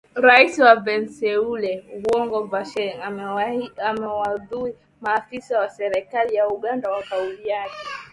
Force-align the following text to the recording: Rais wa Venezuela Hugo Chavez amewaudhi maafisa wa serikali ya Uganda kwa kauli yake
Rais 0.25 0.53
wa 0.65 0.75
Venezuela 0.85 1.73
Hugo 2.03 2.39
Chavez 2.69 3.01
amewaudhi 3.89 4.75
maafisa 5.01 5.59
wa 5.59 5.69
serikali 5.69 6.35
ya 6.35 6.47
Uganda 6.47 6.89
kwa 6.89 7.03
kauli 7.03 7.47
yake 7.49 7.75